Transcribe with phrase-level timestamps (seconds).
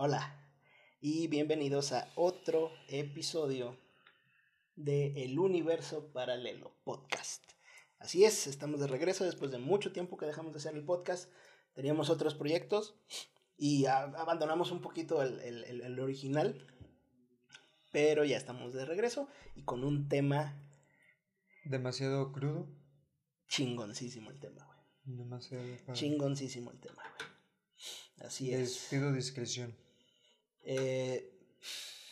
[0.00, 0.48] Hola
[1.00, 3.76] y bienvenidos a otro episodio
[4.76, 7.42] de El Universo Paralelo Podcast.
[7.98, 11.32] Así es, estamos de regreso después de mucho tiempo que dejamos de hacer el podcast.
[11.74, 12.94] Teníamos otros proyectos
[13.56, 16.64] y abandonamos un poquito el, el original,
[17.90, 20.62] pero ya estamos de regreso y con un tema...
[21.64, 22.68] Demasiado crudo.
[23.48, 25.16] Chingoncísimo el tema, güey.
[25.18, 25.64] Demasiado.
[25.92, 28.28] Chingoncísimo el tema, güey.
[28.28, 28.60] Así es.
[28.60, 29.76] Les pido discreción.
[30.70, 31.32] Eh,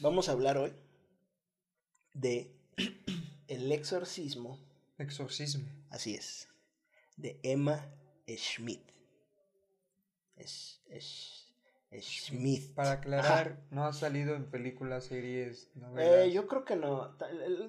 [0.01, 0.73] vamos a hablar hoy
[2.15, 2.57] de
[3.49, 4.59] El exorcismo.
[4.97, 5.69] Exorcismo.
[5.91, 6.49] Así es.
[7.19, 7.87] De Emma
[8.27, 8.81] Schmidt.
[10.37, 11.51] Es, es,
[12.01, 12.73] Schmidt.
[12.75, 16.27] Para aclarar, no ha salido en películas, series, novelas.
[16.27, 17.15] Eh, yo creo que no.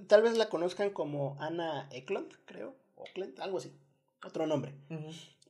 [0.08, 2.78] Tal, vez la conozcan como Anna Eklund, creo.
[2.96, 3.74] Oakland, algo así.
[4.24, 4.74] Otro nombre.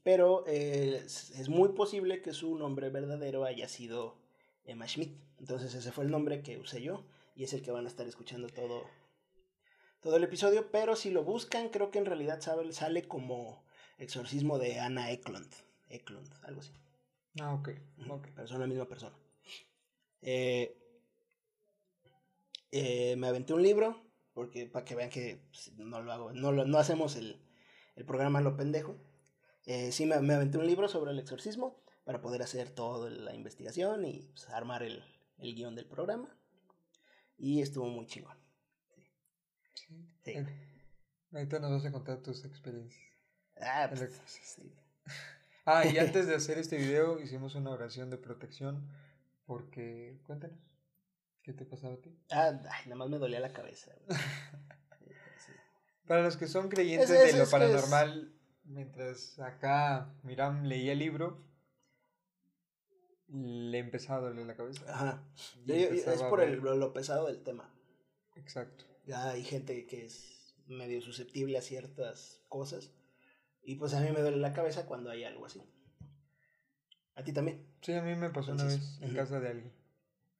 [0.01, 4.17] Pero eh, es, muy posible que su nombre verdadero haya sido
[4.65, 5.26] Emma Schmidt.
[5.39, 7.05] Entonces ese fue el nombre que usé yo
[7.35, 8.83] y es el que van a estar escuchando todo,
[10.01, 10.71] todo el episodio.
[10.71, 13.63] Pero si lo buscan, creo que en realidad sale como
[13.97, 15.51] exorcismo de Anna Eklund.
[15.89, 16.73] Eklund, algo así.
[17.39, 17.69] Ah, ok.
[18.09, 18.33] okay.
[18.35, 19.15] Pero son la misma persona.
[20.21, 20.75] Eh,
[22.71, 24.01] eh, me aventé un libro,
[24.33, 27.39] porque para que vean que pues, no lo hago, no, no hacemos el,
[27.95, 28.97] el programa lo pendejo.
[29.65, 33.35] Eh, sí, me, me, aventé un libro sobre el exorcismo para poder hacer toda la
[33.35, 35.03] investigación y pues, armar el,
[35.37, 36.29] el, guion del programa.
[37.37, 38.37] Y estuvo muy chingón.
[39.73, 40.09] Sí.
[40.23, 40.33] sí.
[41.31, 43.05] Ahorita nos vas a contar tus experiencias.
[43.61, 44.73] Ah, pues, sí.
[45.65, 48.87] ah, y antes de hacer este video hicimos una oración de protección
[49.45, 50.59] porque, cuéntanos,
[51.41, 52.17] ¿qué te pasaba a ti?
[52.31, 52.51] Ah,
[52.85, 53.91] nada más me dolía la cabeza.
[56.07, 61.45] Para los que son creyentes de lo paranormal, mientras acá Miram leía el libro,
[63.27, 64.83] le empezaba a doler la cabeza.
[64.87, 65.23] Ajá.
[65.67, 67.69] Es por el, lo, pesado del tema.
[68.35, 68.85] Exacto.
[69.05, 72.91] Ya hay gente que es medio susceptible a ciertas cosas.
[73.61, 75.61] Y pues a mí me duele la cabeza cuando hay algo así.
[77.15, 77.65] ¿A ti también?
[77.81, 79.73] Sí, a mí me pasó una vez en casa de alguien.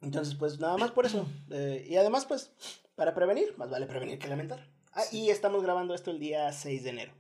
[0.02, 1.28] Entonces, pues nada más por eso.
[1.50, 2.52] Eh, y además, pues,
[2.96, 4.70] para prevenir, más vale prevenir que lamentar.
[4.92, 7.14] Ah, y estamos grabando esto el día 6 de enero.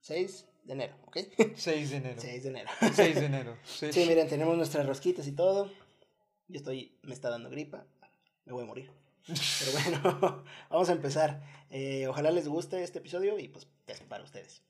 [0.00, 1.16] 6 de enero, ¿ok?
[1.56, 2.20] 6 de enero.
[2.20, 2.70] 6 de enero.
[2.94, 3.56] 6 de enero.
[3.64, 3.92] Sí.
[3.92, 5.72] sí, miren, tenemos nuestras rosquitas y todo.
[6.46, 7.86] Yo estoy, me está dando gripa.
[8.44, 8.90] Me voy a morir.
[9.26, 11.42] Pero bueno, vamos a empezar.
[11.70, 14.62] Eh, ojalá les guste este episodio y pues es para ustedes.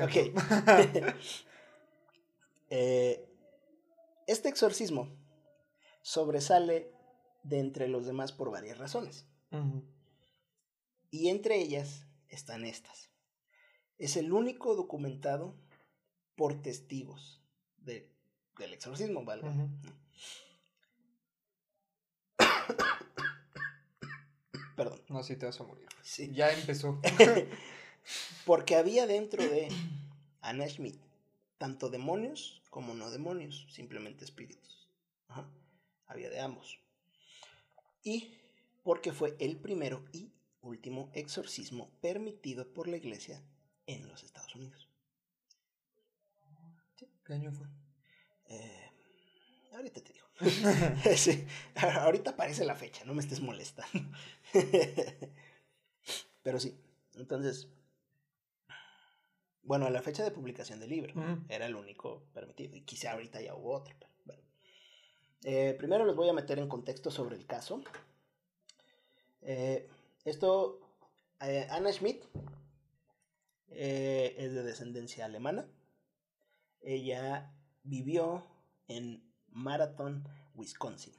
[0.00, 0.16] ok.
[2.70, 3.28] eh,
[4.26, 5.08] este exorcismo
[6.00, 6.90] sobresale
[7.42, 9.26] de entre los demás por varias razones.
[11.10, 13.10] Y entre ellas están estas.
[13.98, 15.54] Es el único documentado
[16.36, 17.42] por testigos
[17.78, 18.08] del
[18.58, 19.42] exorcismo, ¿vale?
[24.76, 25.02] Perdón.
[25.08, 25.86] No, si te vas a morir.
[26.02, 26.30] Sí.
[26.32, 27.00] Ya empezó.
[28.46, 29.68] Porque había dentro de
[30.40, 31.00] Anna Schmidt
[31.60, 34.88] tanto demonios como no demonios, simplemente espíritus.
[36.06, 36.80] Había de ambos.
[38.02, 38.32] Y
[38.82, 40.32] porque fue el primero y
[40.62, 43.42] último exorcismo permitido por la iglesia
[43.86, 44.88] en los Estados Unidos.
[47.24, 47.66] ¿Qué año fue?
[48.48, 48.90] Eh,
[49.72, 50.26] ahorita te digo.
[51.16, 54.10] sí, ahorita aparece la fecha, no me estés molestando.
[56.42, 56.76] Pero sí,
[57.14, 57.68] entonces,
[59.62, 61.14] bueno, a la fecha de publicación del libro
[61.48, 63.94] era el único permitido y quizá ahorita ya hubo otro.
[63.98, 64.42] Pero bueno.
[65.44, 67.82] Eh, primero les voy a meter en contexto sobre el caso.
[69.42, 69.88] Eh,
[70.24, 70.80] esto,
[71.40, 72.24] eh, Anna Schmidt
[73.70, 75.66] eh, es de descendencia alemana.
[76.82, 78.46] Ella vivió
[78.88, 81.14] en Marathon, Wisconsin,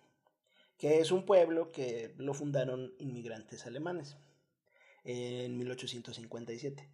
[0.78, 4.18] que es un pueblo que lo fundaron inmigrantes alemanes
[5.04, 6.88] en 1857.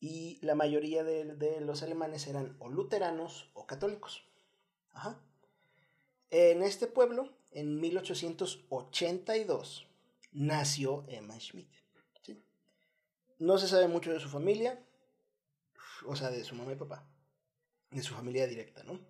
[0.00, 4.24] Y la mayoría de, de los alemanes eran o luteranos o católicos.
[4.92, 5.20] Ajá.
[6.30, 9.86] En este pueblo, en 1882,
[10.32, 11.70] nació Emma Schmidt.
[13.38, 14.80] No se sabe mucho de su familia,
[16.06, 17.04] o sea, de su mamá y papá,
[17.90, 19.00] de su familia directa, ¿no?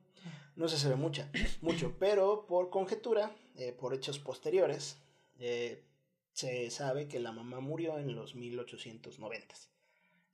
[0.56, 1.30] No se sabe mucha,
[1.60, 4.96] mucho, pero por conjetura, eh, por hechos posteriores,
[5.38, 5.84] eh,
[6.32, 9.54] se sabe que la mamá murió en los 1890,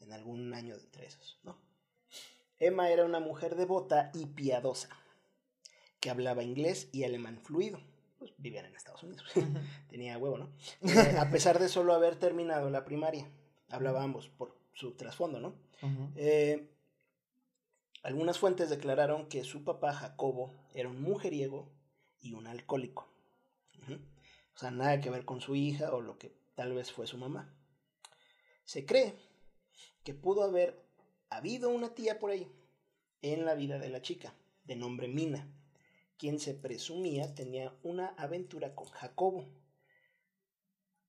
[0.01, 1.59] en algún año de entre esos, ¿no?
[2.61, 4.91] Emma era una mujer devota y piadosa,
[6.01, 7.81] que hablaba inglés y alemán fluido
[8.19, 9.25] pues, vivían en Estados Unidos.
[9.89, 10.51] Tenía huevo, ¿no?
[10.83, 13.31] Eh, a pesar de solo haber terminado la primaria.
[13.71, 15.55] Hablaba ambos por su trasfondo, ¿no?
[16.17, 16.69] Eh,
[18.03, 21.71] Algunas fuentes declararon que su papá Jacobo era un mujeriego
[22.21, 23.09] y un alcohólico.
[24.55, 27.17] O sea, nada que ver con su hija o lo que tal vez fue su
[27.19, 27.55] mamá.
[28.65, 29.15] Se cree
[30.05, 30.85] que pudo haber
[31.31, 32.51] habido una tía por ahí
[33.23, 34.35] en la vida de la chica,
[34.65, 35.47] de nombre Mina,
[36.19, 39.47] quien se presumía tenía una aventura con Jacobo.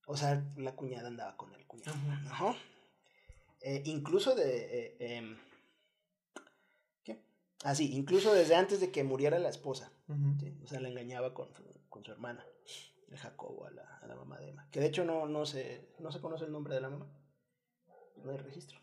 [0.06, 1.96] O sea, la cuñada andaba con el cuñado.
[3.60, 4.96] Eh, incluso de...
[5.00, 5.36] eh, em,
[7.04, 7.22] ¿Qué?
[7.64, 9.92] Ah, sí, incluso desde antes de que muriera la esposa.
[10.64, 12.44] O sea, la engañaba con su, con su hermana,
[13.08, 14.68] el Jacobo, a la, a la mamá de Emma.
[14.70, 17.06] Que de hecho no, no, se, no se conoce el nombre de la mamá.
[18.24, 18.78] No hay registro.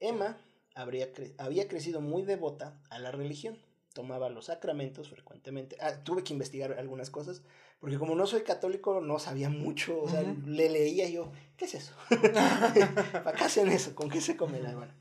[0.00, 0.38] Emma
[0.74, 3.58] habría cre- había crecido muy devota a la religión.
[3.98, 5.76] Tomaba los sacramentos frecuentemente.
[5.80, 7.42] Ah, tuve que investigar algunas cosas,
[7.80, 10.00] porque como no soy católico, no sabía mucho.
[10.02, 10.36] O sea, Ujú.
[10.46, 11.94] le leía yo, ¿qué es eso?
[13.24, 13.96] ¿Para qué hacen eso?
[13.96, 14.92] ¿Con qué se come la bueno?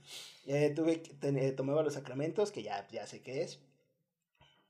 [0.47, 3.59] Eh, tuve que, ten- eh, tomaba los sacramentos, que ya, ya sé qué es.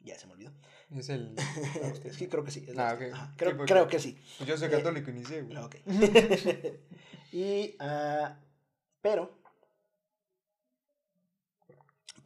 [0.01, 0.51] Ya se me olvidó.
[0.91, 1.33] Es el.
[2.17, 2.65] Que creo que sí.
[2.77, 3.07] Ah, hostia.
[3.07, 3.13] ok.
[3.13, 4.17] Ajá, Sí, creo, creo que sí.
[4.45, 5.55] Yo soy Eh, católico y ni sé, güey.
[5.55, 5.75] Ah, Ok.
[7.31, 8.37] y, ah,
[9.01, 9.36] pero,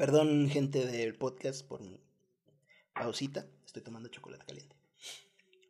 [0.02, 2.00] perdón gente del podcast por mi
[2.96, 4.76] pausita, estoy tomando chocolate caliente.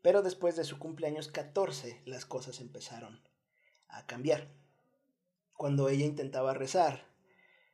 [0.02, 3.20] Pero después de su cumpleaños 14, las cosas empezaron
[3.90, 4.48] a cambiar.
[5.58, 7.06] Cuando ella intentaba rezar,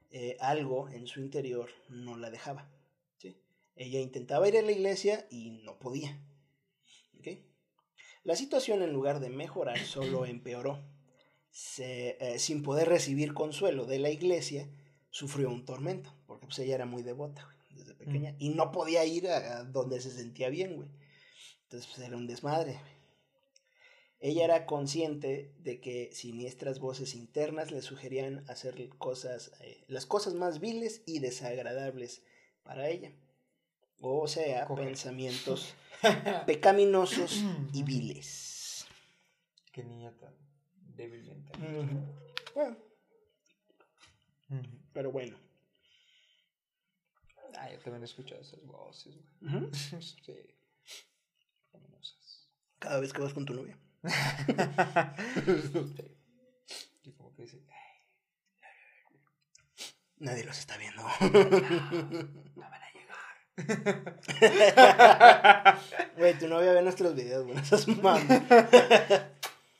[0.09, 2.71] eh, algo en su interior no la dejaba.
[3.75, 6.19] Ella intentaba ir a la iglesia y no podía.
[8.23, 10.83] La situación en lugar de mejorar solo empeoró.
[11.77, 14.67] Eh, sin poder recibir consuelo de la iglesia,
[15.11, 16.16] sufrió un tormento,
[16.47, 20.01] pues ella era muy devota güey, desde pequeña y no podía ir a, a donde
[20.01, 20.89] se sentía bien, güey.
[21.63, 22.73] Entonces pues, era un desmadre.
[22.73, 22.97] güey.
[24.19, 30.33] Ella era consciente de que siniestras voces internas le sugerían hacer cosas, eh, las cosas
[30.33, 32.23] más viles y desagradables
[32.63, 33.11] para ella.
[34.01, 35.75] O sea, pensamientos
[36.47, 37.43] pecaminosos
[37.73, 38.87] y viles.
[39.71, 40.33] Qué niña tan
[40.95, 41.51] débilmente.
[42.55, 42.77] Bueno,
[44.49, 44.67] Ujú.
[44.93, 45.37] pero bueno.
[47.59, 49.71] Ah, yo también he escuchado esas voces, güey.
[49.73, 50.33] Sí.
[51.71, 52.47] Pecaminosas.
[52.79, 53.77] Cada vez que vas con tu novia.
[57.03, 57.75] Y como que dice, "Ay,
[60.17, 61.01] Nadie los está viendo.
[62.55, 63.25] no van a llegar.
[66.17, 67.57] Güey, tu novia ve nuestros videos, güey.
[67.57, 68.41] Esas mames.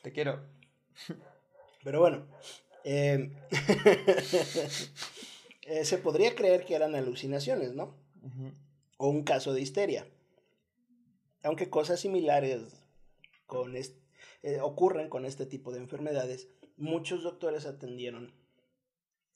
[0.02, 0.42] Te quiero.
[1.84, 2.26] Pero bueno.
[2.84, 3.30] eh,
[5.68, 7.94] eh, se podría creer que eran alucinaciones, ¿no?
[8.96, 10.06] O un caso de histeria.
[11.42, 12.62] Aunque cosas similares
[13.46, 18.32] con eh, ocurren con este tipo de enfermedades, muchos doctores atendieron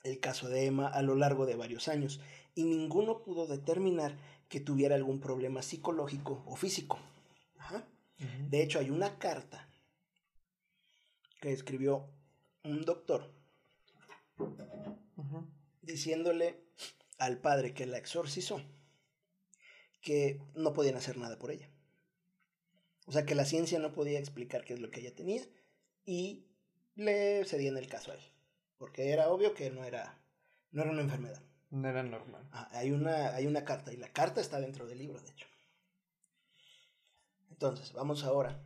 [0.04, 2.20] el caso de Emma a lo largo de varios años
[2.54, 4.16] y ninguno pudo determinar
[4.48, 6.98] que tuviera algún problema psicológico o físico.
[7.58, 7.86] Ajá.
[8.48, 9.68] De hecho, hay una carta
[11.40, 12.08] que escribió
[12.64, 13.32] un doctor
[14.38, 15.46] Ujú.
[15.82, 16.64] Diciéndole
[17.18, 18.62] al padre que la exorcizó
[20.00, 21.70] que no podían hacer nada por ella.
[23.06, 25.42] O sea, que la ciencia no podía explicar qué es lo que ella tenía
[26.04, 26.46] y
[26.94, 28.20] le cedían el caso a él.
[28.78, 30.20] Porque era obvio que no era,
[30.70, 31.42] no era una enfermedad.
[31.70, 32.48] No era normal.
[32.52, 35.46] Ah, hay, una, hay una carta y la carta está dentro del libro, de hecho.
[37.50, 38.62] Entonces, vamos ahora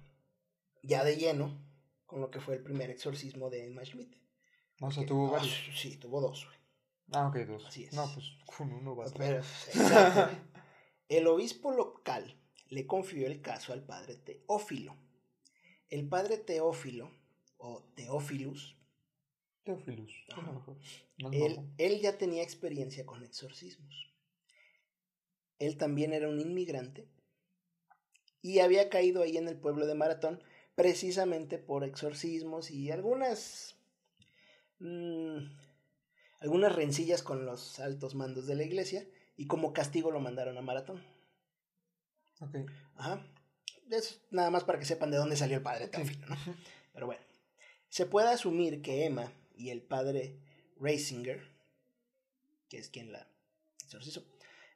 [0.82, 1.62] ya de lleno
[2.06, 4.16] con lo que fue el primer exorcismo de Emma Schmidt.
[4.80, 5.54] O sea, tuvo varios.
[5.74, 6.46] Sí, tuvo dos.
[6.46, 6.58] güey.
[7.12, 7.66] Ah, ok, dos.
[7.66, 7.92] Así es.
[7.92, 9.18] No, pues con uno basta.
[9.18, 9.38] Pero,
[9.74, 10.36] exacto.
[11.08, 14.96] El obispo local le confió el caso al padre Teófilo.
[15.88, 17.12] El padre Teófilo,
[17.58, 18.76] o Teófilus,
[19.62, 20.12] Teófilus.
[21.32, 24.12] Él, él ya tenía experiencia con exorcismos.
[25.58, 27.08] Él también era un inmigrante
[28.42, 30.40] y había caído ahí en el pueblo de Maratón
[30.76, 33.76] precisamente por exorcismos y algunas
[34.78, 35.38] mm,
[36.40, 40.62] algunas rencillas con los altos mandos de la iglesia y como castigo lo mandaron a
[40.62, 41.02] Maratón.
[42.40, 42.56] Ok.
[42.96, 43.26] Ajá.
[43.90, 46.36] Es nada más para que sepan de dónde salió el padre Teófilo, ¿no?
[46.92, 47.22] Pero bueno,
[47.88, 50.38] se puede asumir que Emma y el padre
[50.78, 51.40] Reisinger,
[52.68, 53.28] que es quien la
[53.84, 54.24] exorcizó,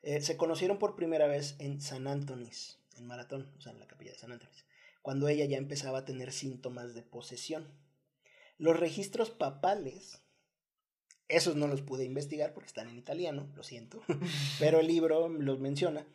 [0.02, 3.87] eh, se conocieron por primera vez en San Antonis, en Maratón, o sea, en la
[3.87, 4.64] capilla de San Antonis,
[5.02, 7.69] cuando ella ya empezaba a tener síntomas de posesión.
[8.59, 10.23] Los registros papales,
[11.31, 14.03] esos no los pude investigar porque están en italiano, lo siento,
[14.59, 16.07] pero el libro los menciona.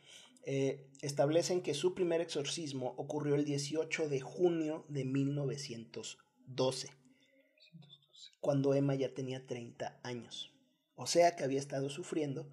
[0.48, 6.90] eh, establecen que su primer exorcismo ocurrió el 18 de junio de 1912,
[8.42, 10.52] cuando Emma ya tenía 30 años.
[10.96, 12.48] O sea que había estado sufriendo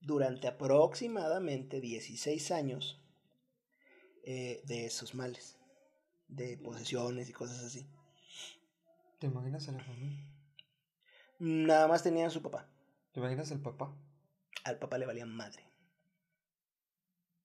[0.00, 3.00] durante aproximadamente 16 años
[4.24, 5.56] eh, de esos males,
[6.28, 7.86] de posesiones y cosas así.
[9.18, 10.27] ¿Te imaginas a la familia?
[11.38, 12.68] Nada más tenía a su papá.
[13.12, 13.94] ¿Te imaginas al papá?
[14.64, 15.64] Al papá le valía madre.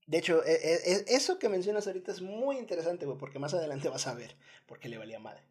[0.08, 3.54] De hecho, e, e, e, eso que mencionas ahorita es muy interesante, güey, porque más
[3.54, 4.36] adelante vas a ver
[4.66, 5.44] por qué le valía madre.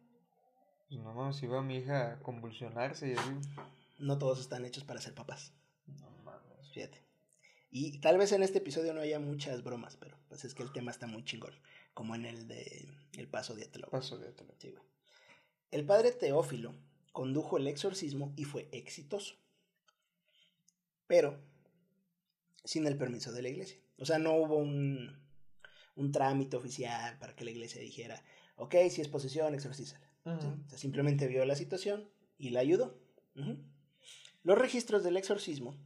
[0.89, 3.31] Pues no mames, si va a mi hija a convulsionarse y así.
[3.97, 5.53] No todos están hechos para ser papás.
[5.87, 6.69] No mames.
[6.71, 7.01] Fíjate.
[7.71, 10.71] Y tal vez en este episodio no haya muchas bromas, pero pues es que el
[10.71, 11.55] tema está muy chingón.
[11.95, 13.89] Como en el de El Paso de Atelo.
[13.89, 14.53] Paso de Atelo.
[14.59, 14.83] Sí, güey.
[15.71, 16.75] El padre Teófilo
[17.13, 19.35] condujo el exorcismo y fue exitoso.
[21.07, 21.39] Pero
[22.65, 23.77] sin el permiso de la iglesia.
[23.97, 25.17] O sea, no hubo un,
[25.95, 28.21] un trámite oficial para que la iglesia dijera,
[28.55, 30.09] ok, si es posesión, exorcízala.
[30.25, 30.39] o
[30.69, 32.99] sea, simplemente vio la situación y la ayudó.
[34.43, 35.77] Los registros del exorcismo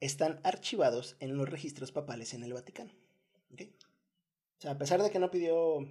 [0.00, 2.92] están archivados en los registros papales en el Vaticano.
[3.52, 3.74] ¿okay?
[4.58, 5.86] O sea, a pesar de que no pidió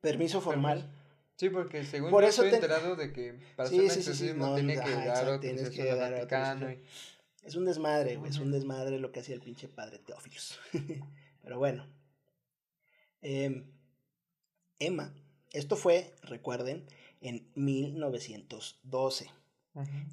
[0.00, 0.90] permiso formal.
[1.36, 4.74] Sí, porque según Por yo eso estoy enterado de que para hacer un exorcismo tiene
[4.74, 6.82] que dar tienes que dar Vaticano y...
[7.46, 8.30] Es un desmadre, güey.
[8.30, 10.58] Es un desmadre lo que hacía el pinche padre Teófilos.
[11.42, 11.86] Pero bueno.
[13.22, 13.70] Em,
[14.80, 15.14] Emma.
[15.52, 16.86] Esto fue, recuerden,
[17.20, 19.30] en 1912.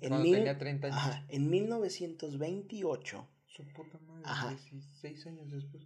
[0.01, 0.35] En mil...
[0.35, 0.97] tenía 30 años.
[0.99, 3.27] Ajá, en 1928.
[3.47, 5.83] Su puta madre, ajá, 16 años después.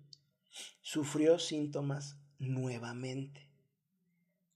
[0.81, 3.47] Sufrió síntomas nuevamente.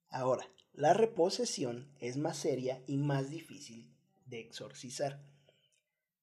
[0.10, 3.94] Ahora, la reposesión es más seria y más difícil
[4.26, 5.22] de exorcizar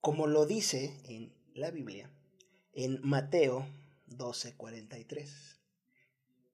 [0.00, 2.11] como lo dice en la Biblia,
[2.73, 3.67] en Mateo
[4.07, 5.59] 12:43.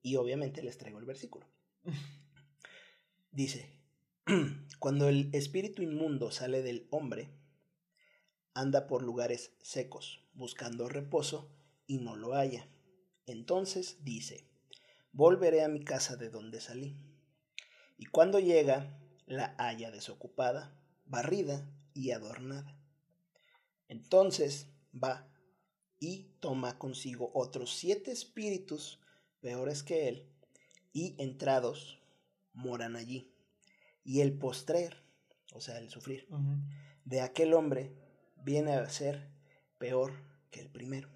[0.02, 1.46] Y obviamente les traigo el versículo.
[3.30, 3.68] Dice,
[4.78, 7.30] cuando el espíritu inmundo sale del hombre,
[8.54, 11.50] anda por lugares secos, buscando reposo,
[11.86, 12.68] y no lo halla.
[13.26, 14.48] Entonces dice,
[15.12, 16.96] volveré a mi casa de donde salí.
[17.96, 22.76] Y cuando llega, la halla desocupada, barrida y adornada.
[23.88, 25.28] Entonces va
[25.98, 29.00] y toma consigo otros siete espíritus
[29.40, 30.28] peores que él,
[30.92, 31.98] y entrados
[32.52, 33.32] moran allí.
[34.04, 35.02] Y el postrer,
[35.52, 36.28] o sea, el sufrir,
[37.04, 37.94] de aquel hombre
[38.42, 39.30] viene a ser
[39.78, 40.12] peor
[40.50, 41.08] que el primero.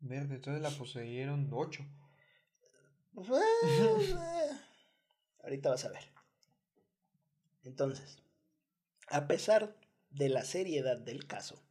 [0.00, 1.84] entonces la poseyeron ocho.
[5.42, 6.12] Ahorita vas a ver.
[7.64, 8.18] Entonces,
[9.08, 9.76] a pesar
[10.10, 11.62] de la seriedad del caso,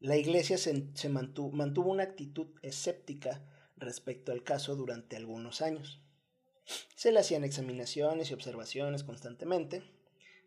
[0.00, 3.42] la Iglesia se, mantuvo, mantuvo una actitud escéptica
[3.76, 6.02] respecto al caso durante algunos años.
[6.94, 9.82] Se le hacían examinaciones y observaciones constantemente,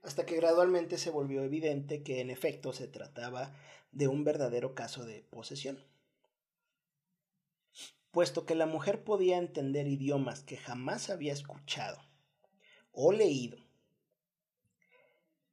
[0.04, 3.56] hasta que gradualmente se volvió evidente que en efecto se trataba
[3.92, 5.84] de un verdadero caso de posesión.
[8.17, 12.01] Puesto que la mujer podía entender idiomas que jamás había escuchado
[12.91, 13.59] o leído,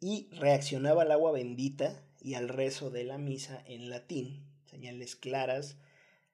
[0.00, 5.76] y reaccionaba al agua bendita y al rezo de la misa en latín, señales claras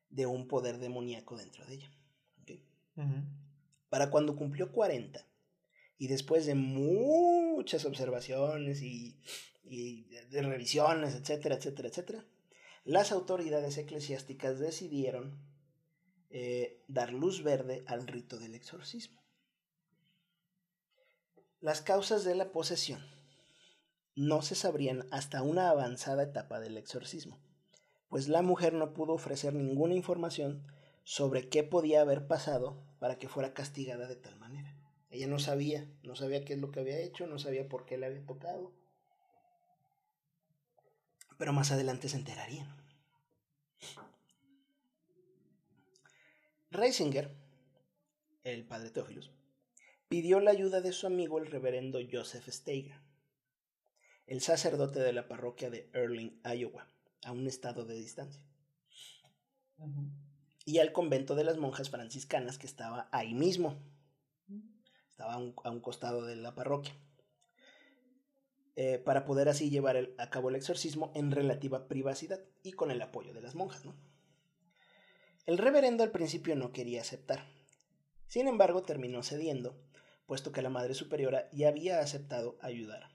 [0.09, 1.91] de un poder demoníaco dentro de ella.
[3.89, 5.27] Para cuando cumplió 40
[5.99, 9.19] y después de muchas observaciones y,
[9.65, 12.25] de revisiones, etcétera, etcétera, etcétera,
[12.85, 15.50] las autoridades eclesiásticas decidieron
[16.31, 19.21] eh, dar luz verde al rito del exorcismo.
[21.61, 23.05] Las causas de la posesión
[24.15, 27.41] no se sabrían hasta una avanzada etapa del exorcismo,
[28.09, 30.67] pues la mujer no pudo ofrecer ninguna información
[31.05, 34.77] sobre qué podía haber pasado para que fuera castigada de tal manera.
[35.11, 37.99] Ella no sabía, no sabía qué es lo que había hecho, no sabía por qué
[37.99, 38.73] le había tocado.
[41.37, 42.80] Pero más adelante se enterarían.
[46.71, 47.37] Reisinger,
[48.45, 49.31] el padre Teófilos,
[50.09, 53.01] pidió la ayuda de su amigo el reverendo Joseph Steiger
[54.31, 56.87] el sacerdote de la parroquia de Erling, Iowa,
[57.25, 58.41] a un estado de distancia.
[60.65, 63.77] Y al convento de las monjas franciscanas que estaba ahí mismo.
[65.11, 66.95] Estaba a un, costado de la parroquia.
[68.77, 73.03] Eh, para poder así llevar a cabo el exorcismo en relativa privacidad y con el
[73.03, 73.83] apoyo de las monjas.
[75.51, 77.45] El reverendo al principio no quería aceptar.
[78.29, 79.83] Sin embargo, terminó cediendo,
[80.27, 83.11] puesto que la Madre Superiora ya había aceptado ayudar.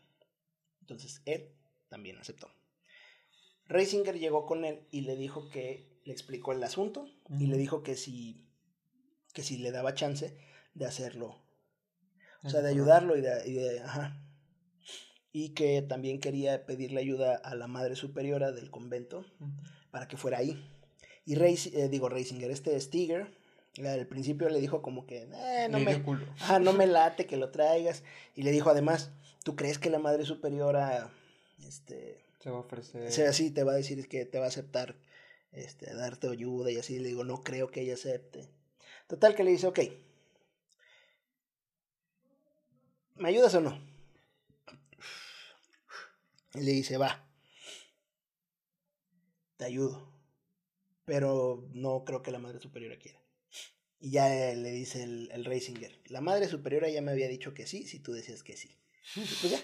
[0.82, 1.56] Entonces él
[1.88, 2.52] también aceptó.
[3.70, 7.08] Reisinger llegó con él y le dijo que le explicó el asunto
[7.40, 8.46] y le dijo que si,
[9.34, 10.38] que si le daba chance
[10.74, 11.42] de hacerlo.
[12.44, 14.22] O sea, de ayudarlo y de, ajá.
[15.32, 19.26] y que también quería pedirle ayuda a la madre superiora del convento
[19.90, 20.62] para que fuera ahí.
[21.26, 23.28] Y eh, digo, Reisinger, este Stiger,
[23.84, 26.04] al principio le dijo como que, eh, no, me,
[26.42, 28.04] ah, no me late que lo traigas.
[28.36, 29.12] Y le dijo además,
[29.44, 31.10] ¿tú crees que la madre superiora
[31.66, 33.12] este, se va a ofrecer?
[33.12, 34.96] sea, así te va a decir que te va a aceptar,
[35.52, 37.00] este, darte ayuda y así.
[37.00, 38.48] Le digo, no creo que ella acepte.
[39.08, 39.80] Total que le dice, ok,
[43.16, 43.80] ¿me ayudas o no?
[46.54, 47.28] Y le dice, va,
[49.58, 50.15] te ayudo,
[51.06, 53.20] pero no creo que la madre superiora quiera.
[54.00, 57.66] Y ya le dice el, el Reisinger, la madre superiora ya me había dicho que
[57.66, 58.76] sí, si tú decías que sí.
[59.14, 59.60] pues ya.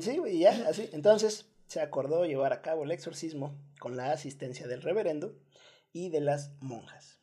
[0.00, 0.88] sí, y ya, así.
[0.92, 5.38] Entonces se acordó llevar a cabo el exorcismo con la asistencia del reverendo
[5.92, 7.20] y de las monjas.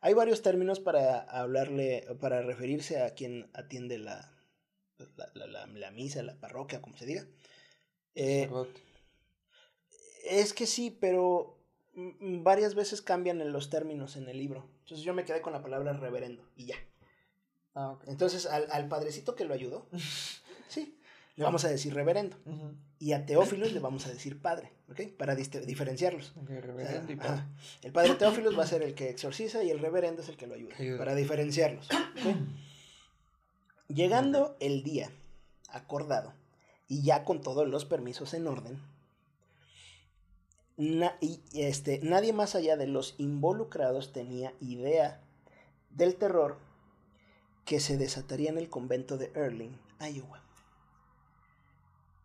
[0.00, 4.32] Hay varios términos para hablarle, para referirse a quien atiende la,
[5.34, 7.26] la, misa, la parroquia, como se diga.
[8.14, 8.48] Eh,
[10.28, 11.56] es que sí, pero
[12.20, 14.68] varias veces cambian en los términos en el libro.
[14.82, 16.76] Entonces yo me quedé con la palabra reverendo y ya.
[17.74, 19.86] Ah, Entonces al, al, padrecito que lo ayudó,
[20.68, 20.98] sí,
[21.36, 22.36] le vamos a decir reverendo.
[22.98, 25.02] Y a Teófilos le vamos a decir padre, ¿ok?
[25.18, 26.32] Para diferenciarlos.
[26.46, 27.42] reverendo y padre.
[27.82, 30.46] El padre Teófilos va a ser el que exorciza y el reverendo es el que
[30.46, 31.88] lo ayuda, para diferenciarlos.
[33.88, 35.10] Llegando el día
[35.68, 36.32] acordado
[36.88, 38.80] y ya con todos los permisos en orden,
[40.76, 45.22] y este, nadie más allá de los involucrados tenía idea
[45.90, 46.58] del terror
[47.64, 50.42] que se desataría en el convento de Erling, Iowa.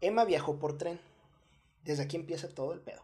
[0.02, 1.00] Emma viajó por tren.
[1.84, 3.04] Desde aquí empieza todo el pedo,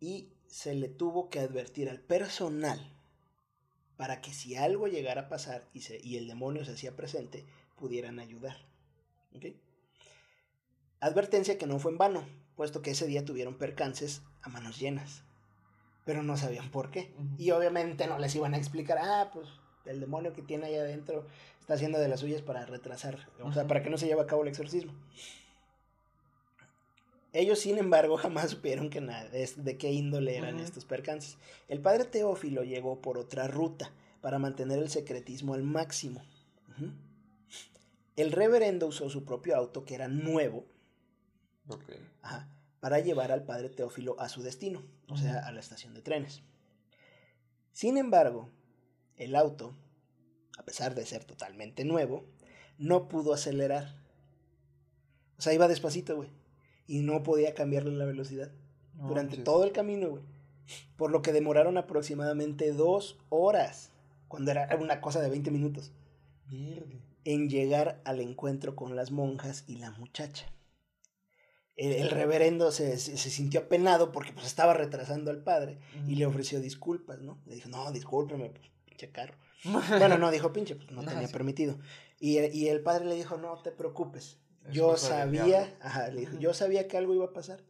[0.00, 2.90] Y se le tuvo que advertir al personal
[3.98, 7.44] para que si algo llegara a pasar y, y el demonio se hacía presente,
[7.76, 8.56] pudieran ayudar.
[11.00, 12.24] Advertencia que no fue en vano,
[12.58, 15.22] puesto que ese día tuvieron percances a manos llenas,
[16.04, 17.14] pero no sabían por qué.
[17.38, 19.46] Y obviamente no les iban a explicar, ah, pues
[19.86, 21.24] el demonio que tiene ahí adentro
[21.60, 24.26] está haciendo de las suyas para retrasar, o sea, para que no se lleve a
[24.26, 24.92] cabo el exorcismo.
[27.32, 31.38] Ellos, sin embargo, jamás supieron que nada, de qué índole eran estos percances.
[31.68, 36.24] El padre Teófilo llegó por otra ruta para mantener el secretismo al máximo.
[38.16, 40.64] El reverendo usó su propio auto, que era nuevo,
[42.80, 46.42] para llevar al padre Teófilo a su destino, o sea, a la estación de trenes.
[47.72, 48.50] Sin embargo,
[49.16, 49.74] el auto,
[50.58, 52.24] a pesar de ser totalmente nuevo,
[52.78, 53.96] no pudo acelerar.
[55.38, 56.30] O sea, iba despacito, güey
[56.88, 58.50] y no podía cambiarle la velocidad
[58.94, 60.22] durante todo el camino, güey.
[60.96, 63.90] Por lo que demoraron aproximadamente dos horas,
[64.26, 65.92] cuando era una cosa de 20 minutos,
[67.24, 70.46] en llegar al encuentro con las monjas y la muchacha.
[71.78, 77.20] El, reverendo se, sintió apenado porque pues estaba retrasando al padre y le ofreció disculpas,
[77.20, 77.40] ¿no?
[77.46, 79.36] Le dijo, no, discúlpeme, pues, pinche carro.
[79.64, 81.78] bueno, no, dijo pinche, pues no tenía permitido.
[82.18, 84.38] Y, y el padre le dijo, no te preocupes,
[84.70, 87.62] yo sabía, ajá, le dijo, yo sabía que algo iba a pasar,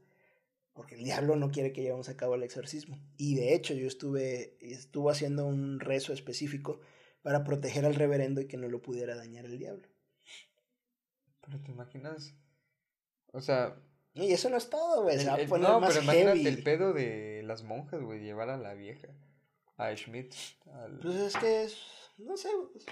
[0.72, 2.98] porque el diablo no quiere que llevemos a cabo el exorcismo.
[3.16, 6.80] Y de hecho yo estuve, estuvo haciendo un rezo específico
[7.22, 9.88] para proteger al reverendo y que no lo pudiera dañar el diablo.
[11.40, 12.34] Pero te imaginas,
[13.32, 13.76] o sea...
[14.18, 18.20] Y eso no es todo, güey, no, pero imagínate el pedo de las monjas, güey,
[18.20, 19.08] llevar a la vieja,
[19.76, 20.34] a Schmidt.
[21.02, 21.76] Pues es que es,
[22.18, 22.84] no sé, pues,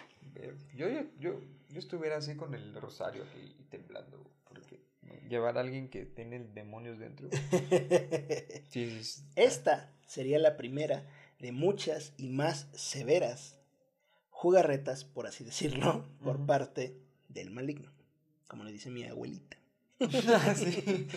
[0.74, 1.40] yo, yo, yo,
[1.74, 4.80] estuviera así con el rosario aquí temblando, porque
[5.28, 7.28] llevar a alguien que tiene demonios dentro.
[9.36, 11.04] Esta sería la primera
[11.40, 13.58] de muchas y más severas
[14.30, 16.96] jugarretas, por así decirlo, por parte
[17.28, 17.90] del maligno,
[18.48, 19.55] como le dice mi abuelita.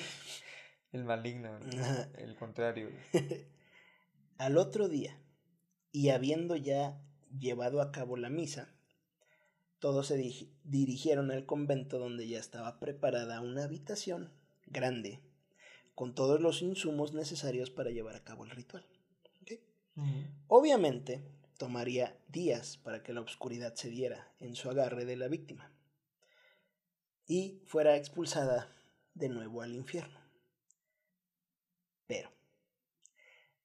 [0.91, 1.59] El maligno,
[2.17, 2.89] el contrario.
[4.37, 5.19] Al otro día,
[5.91, 6.99] y habiendo ya
[7.37, 8.73] llevado a cabo la misa,
[9.77, 10.17] todos se
[10.63, 14.33] dirigieron al convento donde ya estaba preparada una habitación
[14.65, 15.21] grande
[15.93, 18.85] con todos los insumos necesarios para llevar a cabo el ritual.
[20.47, 21.23] Obviamente,
[21.57, 25.71] tomaría días para que la oscuridad se diera en su agarre de la víctima
[27.29, 28.75] y fuera expulsada
[29.13, 30.19] de nuevo al infierno.
[32.07, 32.31] Pero,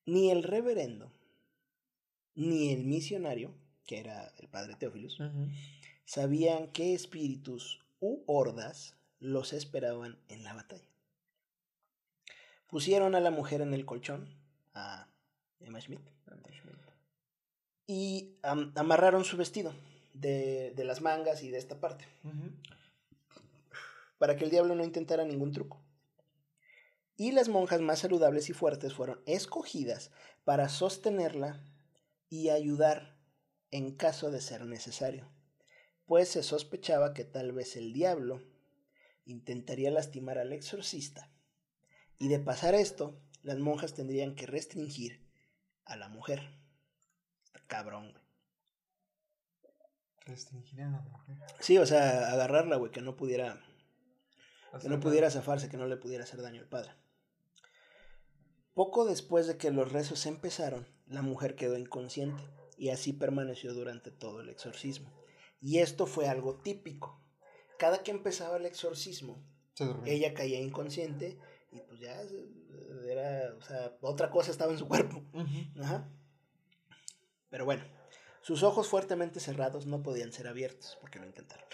[0.05, 1.11] ni el reverendo,
[2.35, 3.55] ni el misionario,
[3.87, 5.19] que era el padre Teófilos,
[6.05, 10.91] sabían qué espíritus u hordas los esperaban en la batalla.
[12.69, 14.29] Pusieron a la mujer en el colchón,
[14.75, 15.09] a
[15.61, 16.03] Emma Schmidt,
[17.87, 19.73] y amarraron su vestido
[20.13, 22.07] de, las mangas y de esta parte.
[24.19, 25.83] Para que el diablo no intentara ningún truco.
[27.17, 30.11] Y las monjas más saludables y fuertes fueron escogidas
[30.45, 31.65] para sostenerla
[32.29, 33.17] y ayudar
[33.71, 35.29] en caso de ser necesario,
[36.07, 38.43] pues se sospechaba que tal vez el diablo
[39.25, 41.31] intentaría lastimar al exorcista.
[42.19, 45.29] Y de pasar esto, las monjas tendrían que restringir
[45.85, 46.41] a la mujer.
[47.67, 48.25] Cabrón, güey.
[50.27, 51.37] Restringir a la mujer.
[51.61, 53.61] Sí, o sea, agarrarla, güey, que no pudiera.
[54.81, 56.93] Que no pudiera zafarse, que no le pudiera hacer daño al padre.
[58.75, 62.43] Poco después de que los rezos empezaron, la mujer quedó inconsciente
[62.77, 65.13] y así permaneció durante todo el exorcismo.
[65.61, 67.23] Y esto fue algo típico.
[67.79, 69.43] Cada que empezaba el exorcismo,
[70.05, 71.39] ella caía inconsciente
[71.71, 72.21] y pues ya
[73.09, 75.23] era, o sea, otra cosa estaba en su cuerpo.
[75.81, 76.09] Ajá.
[77.51, 77.85] Pero bueno,
[78.43, 81.65] sus ojos fuertemente cerrados no podían ser abiertos, porque lo intentaron,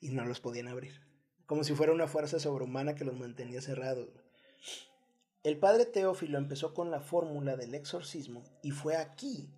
[0.00, 1.00] y no los podían abrir,
[1.46, 4.08] como si fuera una fuerza sobrehumana que los mantenía cerrados.
[5.42, 9.50] El padre Teófilo empezó con la fórmula del exorcismo y fue aquí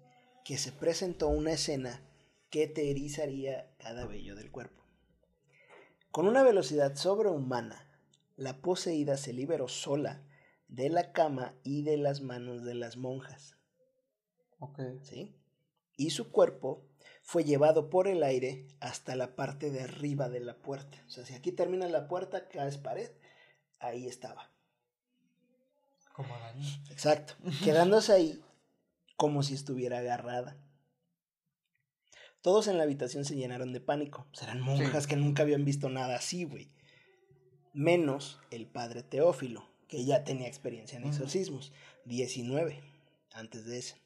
[0.44, 2.03] que se presentó una escena
[2.51, 4.83] que te erizaría cada vello del cuerpo.
[6.11, 7.87] Con una velocidad sobrehumana,
[8.37, 10.25] la poseída se liberó sola
[10.68, 13.57] de la cama y de las manos de las monjas.
[14.59, 14.81] Ok.
[15.03, 15.37] ¿sí?
[15.96, 16.86] Y su cuerpo
[17.27, 21.03] fue llevado por el aire hasta la parte de arriba de la puerta.
[21.09, 23.11] O sea, si aquí termina la puerta, acá es pared,
[23.81, 24.49] ahí estaba.
[26.12, 26.65] Como araña.
[26.89, 27.35] Exacto.
[27.65, 28.45] Quedándose ahí
[29.17, 30.57] como si estuviera agarrada.
[32.43, 34.29] Todos en la habitación se llenaron de pánico.
[34.33, 35.09] Serán monjas Sí.
[35.09, 36.71] que nunca habían visto nada así, güey.
[37.73, 41.73] Menos el padre Teófilo, que ya tenía experiencia en exorcismos.
[42.05, 42.81] 19,
[43.35, 43.97] antes de ese.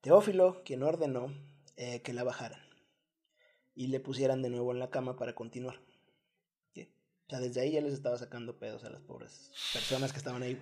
[0.00, 1.34] Teófilo, quien ordenó
[1.80, 2.60] eh, que la bajaran
[3.72, 5.80] y le pusieran de nuevo en la cama para continuar.
[6.74, 6.92] Sí.
[7.28, 10.42] O sea, desde ahí ya les estaba sacando pedos a las pobres personas que estaban
[10.42, 10.60] ahí.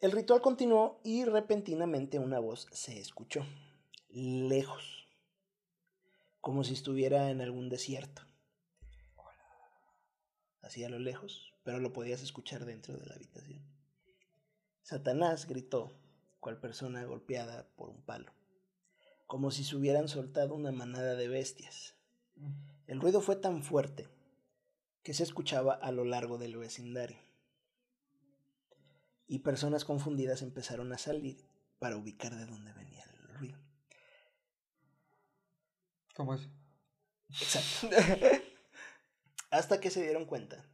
[0.00, 3.44] El ritual continuó y repentinamente una voz se escuchó,
[4.08, 5.08] lejos,
[6.40, 8.22] como si estuviera en algún desierto.
[10.62, 13.66] Así a lo lejos, pero lo podías escuchar dentro de la habitación.
[14.82, 15.98] Satanás gritó,
[16.38, 18.30] cual persona golpeada por un palo,
[19.26, 21.94] como si se hubieran soltado una manada de bestias.
[22.86, 24.08] El ruido fue tan fuerte
[25.02, 27.18] que se escuchaba a lo largo del vecindario.
[29.26, 31.44] Y personas confundidas empezaron a salir
[31.78, 33.58] para ubicar de dónde venía el ruido.
[36.14, 36.48] ¿Cómo es?
[37.30, 37.88] Exacto.
[39.50, 40.64] Hasta que se dieron cuenta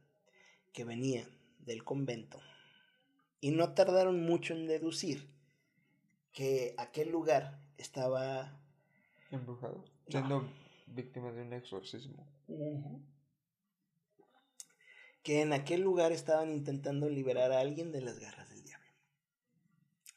[0.71, 1.27] que venía
[1.59, 2.39] del convento.
[3.39, 5.29] Y no tardaron mucho en deducir
[6.31, 8.59] que aquel lugar estaba
[9.31, 9.83] Embrujado.
[10.07, 10.47] Siendo
[10.87, 12.27] víctima de un exorcismo.
[15.23, 18.91] que en aquel lugar estaban intentando liberar a alguien de las garras del diablo.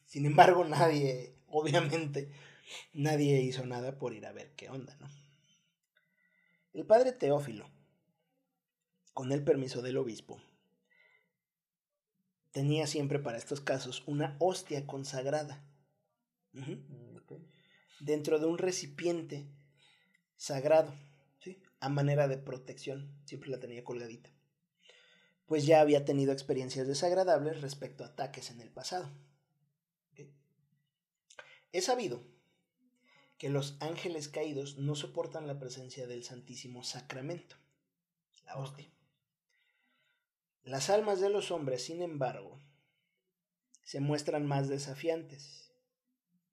[0.05, 2.31] Sin embargo, nadie, obviamente,
[2.93, 5.09] nadie hizo nada por ir a ver qué onda, ¿no?
[6.75, 7.71] El padre Teófilo,
[9.15, 10.39] con el permiso del obispo,
[12.51, 15.65] tenía siempre para estos casos una hostia consagrada.
[18.01, 19.47] Dentro de un recipiente
[20.37, 20.95] sagrado,
[21.41, 21.63] ¿sí?
[21.81, 24.31] a manera de protección, siempre la tenía colgadita,
[25.47, 29.11] pues ya había tenido experiencias desagradables respecto a ataques en el pasado.
[30.13, 30.27] ¿ok?
[31.73, 32.23] Es sabido
[33.39, 37.57] que los ángeles caídos no soportan la presencia del Santísimo Sacramento,
[38.45, 38.91] la hostia.
[40.65, 42.61] Las almas de los hombres, sin embargo,
[43.85, 45.67] se muestran más desafiantes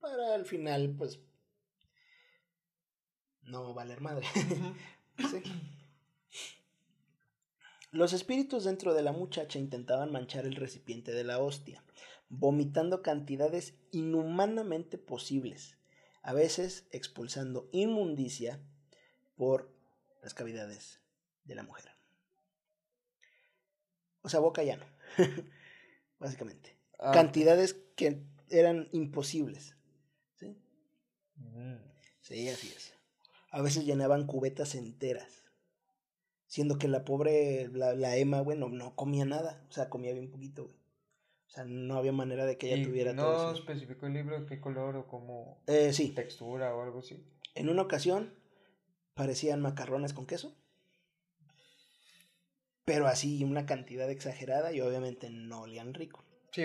[0.03, 1.21] para al final, pues,
[3.45, 4.27] no valer madre.
[5.29, 5.43] Sí.
[7.91, 11.83] Los espíritus dentro de la muchacha intentaban manchar el recipiente de la hostia,
[12.29, 15.77] vomitando cantidades inhumanamente posibles,
[16.23, 18.59] a veces expulsando inmundicia
[19.35, 19.71] por
[20.23, 20.99] las cavidades
[21.45, 21.91] de la mujer.
[24.23, 24.87] O sea, boca llana,
[26.17, 26.75] básicamente.
[26.97, 29.75] Ah, Cantidades que eran imposibles.
[30.39, 30.57] ¿sí?
[31.35, 31.75] mm.
[32.21, 32.92] Sí, así es.
[33.53, 35.43] A veces llenaban cubetas enteras.
[36.47, 39.63] Siendo que la pobre, la, la Emma, bueno, no comía nada.
[39.69, 40.75] O sea, comía bien poquito, güey.
[40.75, 43.59] O sea, no había manera de que ella ¿Y tuviera no todo eso.
[43.61, 47.23] especificó el libro qué color o como Eh, sí, textura o algo así?
[47.55, 48.33] en una ocasión
[49.13, 50.55] parecían macarrones con queso.
[52.85, 56.25] Pero así, una cantidad exagerada y obviamente no olían rico.
[56.51, 56.63] Sí.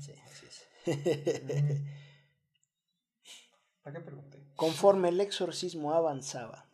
[0.00, 0.66] Sí, así es.
[3.82, 4.38] ¿Para qué pregunté?
[4.56, 6.66] Conforme el exorcismo avanzaba,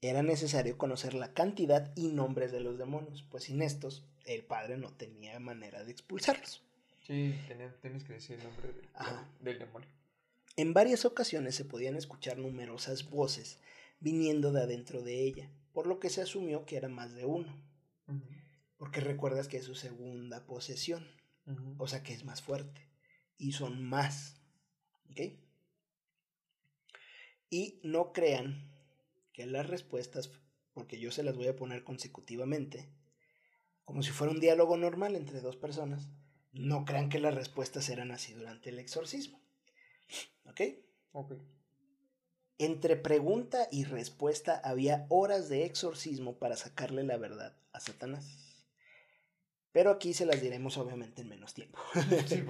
[0.00, 4.76] era necesario conocer la cantidad y nombres de los demonios, pues sin estos el padre
[4.76, 6.62] no tenía manera de expulsarlos.
[7.06, 7.34] Sí,
[7.80, 8.88] tienes que decir el nombre del,
[9.40, 9.88] del demonio.
[10.56, 13.58] En varias ocasiones se podían escuchar numerosas voces
[14.00, 17.52] viniendo de adentro de ella, por lo que se asumió que era más de uno.
[18.76, 21.06] Porque recuerdas que es su segunda posesión,
[21.78, 22.88] o sea que es más fuerte,
[23.38, 24.40] y son más.
[25.10, 25.20] ¿Ok?
[27.54, 28.68] Y no crean
[29.32, 30.28] que las respuestas,
[30.72, 32.90] porque yo se las voy a poner consecutivamente,
[33.84, 36.08] como si fuera un diálogo normal entre dos personas,
[36.50, 39.40] no crean que las respuestas eran así durante el exorcismo.
[40.46, 40.62] ¿Ok?
[41.12, 41.34] Ok.
[42.58, 48.53] Entre pregunta y respuesta había horas de exorcismo para sacarle la verdad a Satanás.
[49.74, 51.80] Pero aquí se las diremos obviamente en menos tiempo.
[52.28, 52.44] Sí,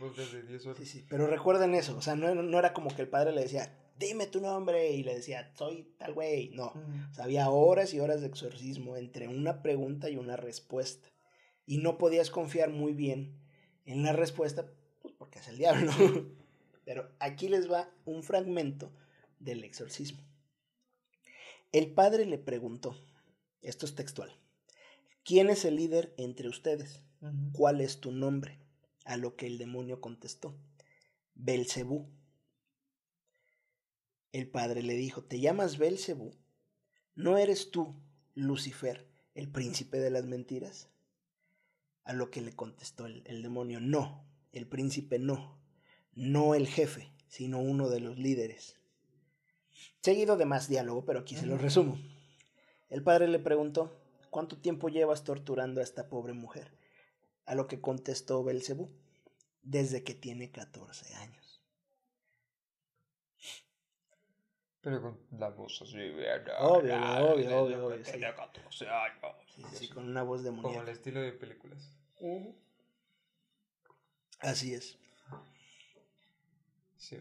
[0.00, 0.78] porque de 10 horas.
[0.78, 3.42] Sí, sí, pero recuerden eso, o sea, no, no, era como que el padre le
[3.42, 6.72] decía, dime tu nombre, y le decía, soy tal güey, no.
[7.10, 11.10] O sea, había horas y horas de exorcismo entre una pregunta y una respuesta.
[11.66, 13.38] Y no podías confiar muy bien
[13.84, 15.92] en la respuesta, pues porque es el diablo.
[16.86, 18.90] Pero aquí les va un fragmento
[19.40, 20.22] del exorcismo.
[21.70, 22.96] El padre le preguntó,
[23.60, 24.34] esto es textual,
[25.24, 27.02] ¿quién es el líder entre ustedes?
[27.52, 28.58] ¿Cuál es tu nombre?
[29.04, 30.56] A lo que el demonio contestó,
[31.34, 32.08] Belcebú.
[34.32, 36.34] El padre le dijo, ¿te llamas Belcebú?
[37.14, 37.94] ¿No eres tú,
[38.34, 40.88] Lucifer, el príncipe de las mentiras?
[42.04, 45.62] A lo que le contestó el, el demonio, no, el príncipe no
[46.14, 48.76] no el jefe, sino uno de los líderes.
[50.00, 51.98] Seguido de más diálogo, pero aquí se lo resumo.
[52.90, 54.01] El padre le preguntó,
[54.32, 56.72] ¿cuánto tiempo llevas torturando a esta pobre mujer?
[57.44, 58.90] A lo que contestó Belcebú,
[59.62, 61.62] desde que tiene 14 años.
[64.80, 68.04] Pero con la voz así, obvio, obvio, obvio, obvio.
[68.04, 68.18] Sí.
[68.18, 69.36] 14 años.
[69.54, 71.94] Sí, sí, con una voz de Como el estilo de películas.
[74.40, 74.98] Así es.
[76.96, 77.18] Sí,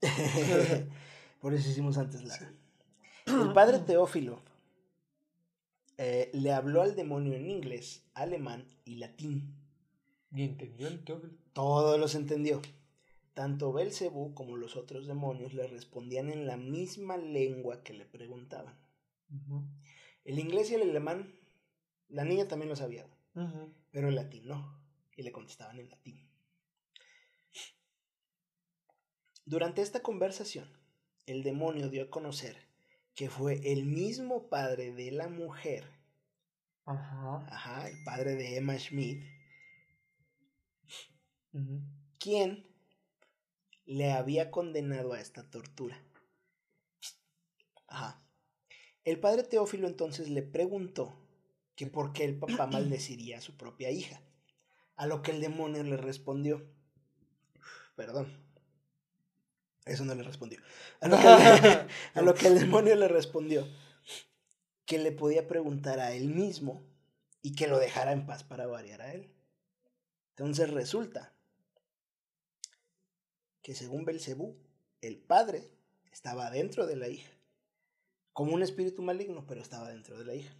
[1.40, 2.36] Por eso hicimos antes la.
[3.26, 4.42] El padre Teófilo
[6.00, 9.56] eh, le habló al demonio en inglés, alemán y latín.
[10.30, 11.34] ¿Y entendió Teófilo?
[11.52, 12.62] Todos los entendió.
[13.34, 18.78] Tanto Belcebú como los otros demonios le respondían en la misma lengua que le preguntaban.
[20.24, 21.34] El inglés y el alemán,
[22.08, 23.06] la niña también lo sabía,
[23.90, 24.80] pero el latín no,
[25.16, 26.28] y le contestaban en latín.
[29.44, 30.68] Durante esta conversación,
[31.26, 32.67] el demonio dio a conocer
[33.18, 35.82] que fue el mismo padre de la mujer,
[36.84, 39.24] ajá, el padre de Emma Schmidt,
[42.20, 42.64] quien
[43.86, 46.00] le había condenado a esta tortura.
[47.88, 48.22] Ajá.
[49.02, 51.12] El padre Teófilo entonces le preguntó
[51.74, 54.22] que por qué el papá maldeciría a su propia hija,
[54.94, 56.70] a lo que el demonio le respondió,
[57.96, 58.47] perdón,
[59.88, 60.60] eso no le respondió.
[61.00, 61.08] A
[62.22, 63.66] lo, que, el demonio le respondió,
[64.84, 66.82] que le podía preguntar a él mismo
[67.42, 69.30] y que lo dejara en paz para variar a él.
[70.30, 71.32] Entonces resulta
[73.62, 74.56] que según Belcebú,
[75.00, 75.70] el padre
[76.12, 77.30] estaba dentro de la hija,
[78.32, 80.54] como un espíritu maligno, pero estaba dentro de la hija.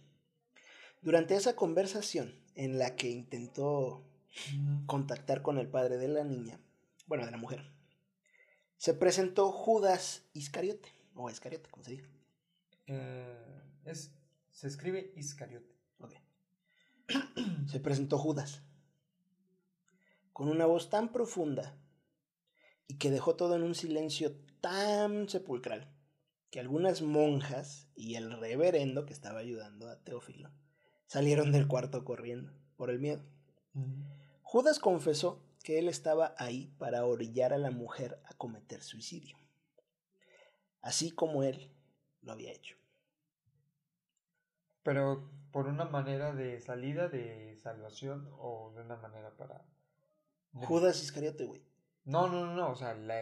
[1.01, 4.03] Durante esa conversación en la que intentó
[4.85, 6.59] contactar con el padre de la niña,
[7.07, 7.78] bueno, de la mujer,
[8.79, 12.07] se presentó Judas Iscariote, o Iscariote, ¿cómo se dice?
[12.87, 14.11] Eh, es,
[14.51, 15.75] se escribe Iscariote.
[17.67, 18.61] se presentó Judas,
[20.31, 21.77] con una voz tan profunda
[22.87, 25.93] y que dejó todo en un silencio tan sepulcral
[26.49, 30.51] que algunas monjas y el reverendo que estaba ayudando a Teófilo
[31.05, 33.23] salieron del cuarto corriendo por el miedo.
[34.41, 39.37] Judas confesó que él estaba ahí para orillar a la mujer a cometer suicidio,
[40.81, 41.71] así como él
[42.23, 42.75] lo había hecho.
[44.81, 49.63] Pero por una manera de salida, de salvación o de una manera para...
[50.53, 51.61] Judas Iscariote, güey.
[52.03, 53.21] No, no, no, no, o sea, la,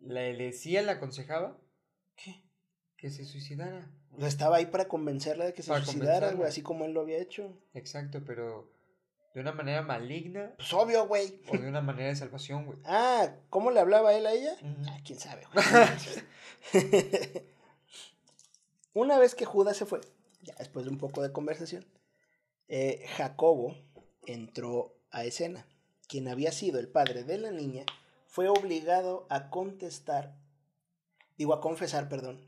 [0.00, 1.58] la decía, la aconsejaba.
[2.16, 2.42] ¿Qué?
[2.96, 3.90] Que se suicidara.
[4.20, 7.60] Estaba ahí para convencerla de que se suicidara, güey, así como él lo había hecho.
[7.74, 8.72] Exacto, pero
[9.34, 10.52] ¿De una manera maligna?
[10.56, 11.40] Pues obvio, güey.
[11.48, 12.78] ¿O de una manera de salvación, güey?
[12.84, 14.56] Ah, ¿cómo le hablaba él a ella?
[14.88, 15.64] Ah, quién sabe, güey.
[18.94, 20.00] una vez que Judas se fue,
[20.42, 21.86] ya después de un poco de conversación,
[22.66, 23.76] eh, Jacobo
[24.26, 25.66] entró a escena.
[26.08, 27.84] Quien había sido el padre de la niña
[28.26, 30.36] fue obligado a contestar,
[31.38, 32.40] digo, a confesar, perdón,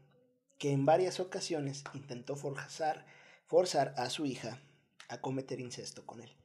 [0.59, 3.07] que en varias ocasiones intentó forzar,
[3.47, 4.61] forzar a su hija
[5.09, 6.37] a cometer incesto con él.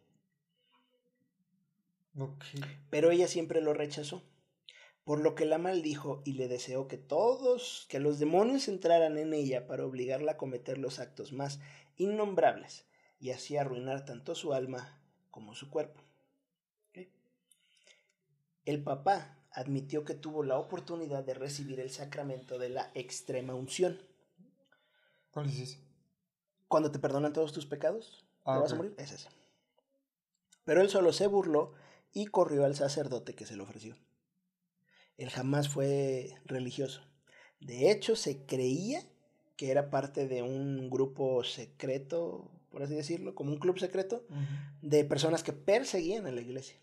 [2.89, 4.23] Pero ella siempre lo rechazó,
[5.03, 9.34] por lo que la maldijo y le deseó que todos, que los demonios entraran en
[9.34, 11.60] ella para obligarla a cometer los actos más
[11.97, 12.86] innombrables
[13.19, 15.01] y así arruinar tanto su alma
[15.32, 16.01] como su cuerpo.
[18.65, 23.97] El papá admitió que tuvo la oportunidad de recibir el sacramento de la extrema unción.
[25.32, 25.80] ¿Cuál es ese?
[26.67, 28.93] Cuando te perdonan todos tus pecados, Ah, ¿te vas a morir?
[28.97, 29.30] Es ese.
[30.63, 31.73] Pero él solo se burló
[32.17, 33.95] y corrió al sacerdote que se le ofreció.
[35.17, 37.01] Él jamás fue religioso.
[37.60, 39.03] De hecho, se creía
[39.56, 44.25] que era parte de un grupo secreto, por así decirlo, como un club secreto,
[44.82, 46.80] de personas que perseguían a la iglesia.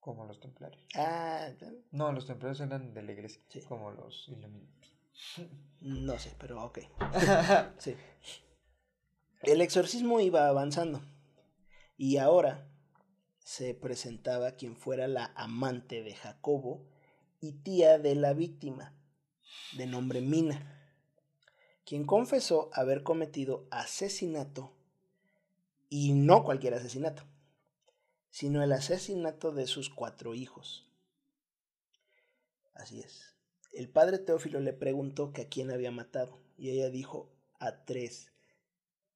[0.00, 0.82] Como los templarios.
[0.94, 1.48] Ah,
[1.90, 3.42] No, los templarios eran de la iglesia.
[3.48, 3.60] Sí.
[3.60, 4.94] Como los iluminados.
[5.82, 6.78] no sé, pero ok.
[7.78, 7.94] Sí.
[9.42, 11.02] El exorcismo iba avanzando
[11.98, 12.66] y ahora
[13.44, 16.82] se presentaba quien fuera la amante de Jacobo
[17.40, 18.94] y tía de la víctima,
[19.76, 20.80] de nombre Mina,
[21.84, 24.72] quien confesó haber cometido asesinato
[25.90, 27.22] y no cualquier asesinato,
[28.30, 30.90] sino el asesinato de sus cuatro hijos.
[32.74, 33.36] Así es.
[33.74, 38.32] El padre Teófilo le preguntó que a quién había matado y ella dijo a tres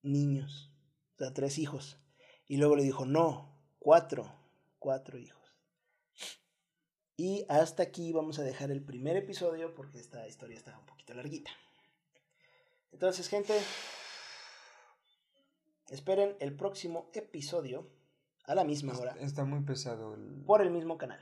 [0.02, 0.70] niños,
[1.14, 1.98] o sea, tres hijos.
[2.46, 3.47] Y luego le dijo, no,
[3.78, 4.32] cuatro,
[4.78, 5.38] cuatro hijos.
[7.16, 11.14] Y hasta aquí vamos a dejar el primer episodio porque esta historia está un poquito
[11.14, 11.50] larguita.
[12.92, 13.58] Entonces, gente,
[15.88, 17.90] esperen el próximo episodio
[18.44, 20.44] a la misma hora Está, muy pesado el...
[20.46, 21.20] por el mismo canal.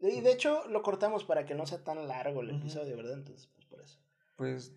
[0.00, 3.14] Y de hecho lo cortamos para que no sea tan largo el episodio, ¿verdad?
[3.14, 3.98] Entonces, pues por eso.
[4.36, 4.74] Pues,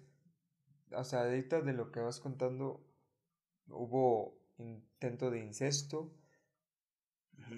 [0.95, 2.83] o sea, ahorita de lo que vas contando,
[3.67, 6.11] hubo intento de incesto.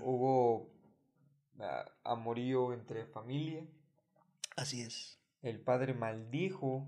[0.02, 0.72] Hubo
[1.60, 3.66] ah, amorío entre familia,
[4.56, 5.20] Así es.
[5.42, 6.88] el padre maldijo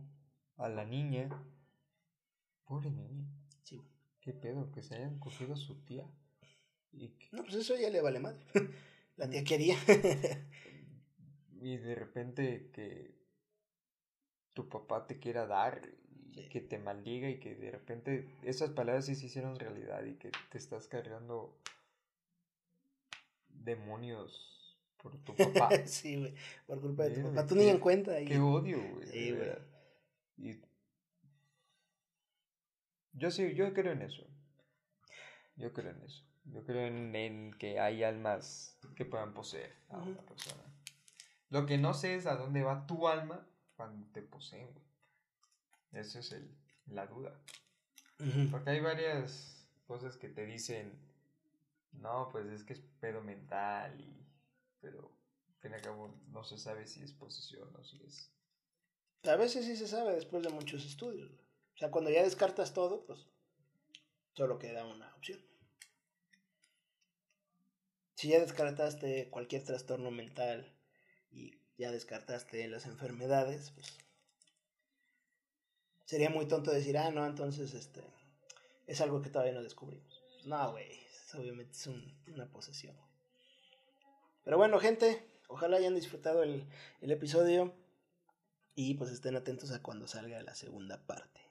[0.57, 1.29] a la niña.
[2.65, 3.25] Pobre niña,
[3.63, 3.81] Sí,
[4.21, 6.05] qué pedo, que se hayan cogido a su tía.
[6.91, 8.39] Y, que- No, pues eso ya le vale madre.
[9.17, 9.75] La tía quería.
[11.61, 13.15] y de repente que
[14.53, 15.81] tu papá te quiera dar
[16.31, 16.49] y Sí.
[16.49, 20.31] que te maldiga y que de repente esas palabras sí se hicieron realidad y que
[20.51, 21.57] te estás cargando
[23.65, 25.85] demonios por tu papá.
[25.85, 26.33] sí, güey.
[26.65, 27.47] Por culpa de tu papá.
[27.47, 28.15] Tú ni en cuenta.
[28.23, 29.07] Qué odio, güey.
[29.07, 29.51] Sí, güey.
[30.37, 30.61] Y
[33.13, 34.25] yo sí, yo creo en eso.
[35.55, 36.23] Yo creo en eso.
[36.45, 40.63] Yo creo en, en que hay almas que puedan poseer a una persona.
[41.49, 44.85] Lo que no sé es a dónde va tu alma cuando te poseen, güey.
[45.93, 46.55] Esa es el,
[46.87, 47.39] la duda.
[48.51, 50.99] Porque hay varias cosas que te dicen,
[51.99, 54.25] no, pues es que es pedo mental y...
[54.79, 55.11] Pero,
[55.47, 58.31] al fin y al cabo, no se sabe si es posesión o si es...
[59.23, 61.31] A veces sí se sabe después de muchos estudios.
[61.73, 63.27] O sea, cuando ya descartas todo, pues
[64.33, 65.39] solo queda una opción.
[68.15, 70.73] Si ya descartaste cualquier trastorno mental
[71.31, 73.97] y ya descartaste las enfermedades, pues
[76.05, 78.01] sería muy tonto decir, ah, no, entonces este
[78.87, 80.23] es algo que todavía no descubrimos.
[80.45, 81.04] No, güey,
[81.37, 82.95] obviamente es un- una posesión.
[84.43, 86.67] Pero bueno, gente, ojalá hayan disfrutado el,
[87.01, 87.73] el episodio
[88.75, 91.41] y pues estén atentos a cuando salga la segunda parte.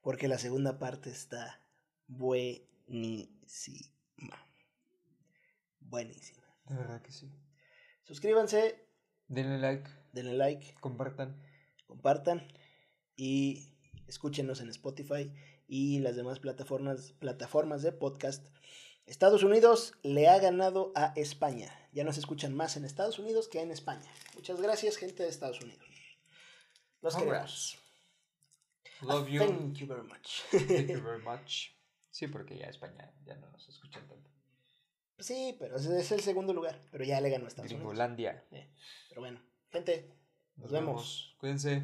[0.00, 1.60] Porque la segunda parte está
[2.08, 3.90] buenísima.
[5.80, 6.42] Buenísima.
[6.68, 7.30] De verdad que sí.
[8.04, 8.88] Suscríbanse,
[9.28, 11.40] Denle like, denle like, compartan.
[11.86, 12.46] compartan
[13.16, 13.74] y
[14.06, 15.32] escúchenos en Spotify
[15.68, 18.46] y las demás plataformas, plataformas de podcast.
[19.12, 21.70] Estados Unidos le ha ganado a España.
[21.92, 24.10] Ya nos escuchan más en Estados Unidos que en España.
[24.34, 25.84] Muchas gracias, gente de Estados Unidos.
[27.02, 27.78] Los queremos.
[29.02, 29.40] Love you.
[29.46, 30.40] Thank you very much.
[30.50, 31.72] Thank you very much.
[32.10, 34.30] Sí, porque ya España ya no nos escuchan tanto.
[35.18, 36.80] Sí, pero es el segundo lugar.
[36.90, 37.80] Pero ya le ganó a Estados Unidos.
[37.90, 38.46] Gringolandia.
[38.50, 38.72] Eh,
[39.10, 40.10] Pero bueno, gente,
[40.56, 41.36] Nos vemos.
[41.38, 41.82] Cuídense.